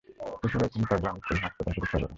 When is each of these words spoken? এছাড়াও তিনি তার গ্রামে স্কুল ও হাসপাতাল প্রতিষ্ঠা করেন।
এছাড়াও 0.45 0.71
তিনি 0.73 0.85
তার 0.89 0.99
গ্রামে 1.01 1.19
স্কুল 1.21 1.37
ও 1.37 1.41
হাসপাতাল 1.45 1.65
প্রতিষ্ঠা 1.75 1.97
করেন। 1.99 2.09